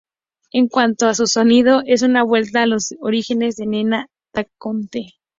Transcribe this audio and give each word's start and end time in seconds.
En 0.51 0.67
cuanto 0.67 1.05
a 1.05 1.13
su 1.13 1.27
sonido, 1.27 1.83
es 1.85 2.01
una 2.01 2.23
vuelta 2.23 2.63
a 2.63 2.65
los 2.65 2.95
orígenes 3.01 3.55
de 3.55 3.67
Nena 3.67 4.07
Daconte. 4.33 5.19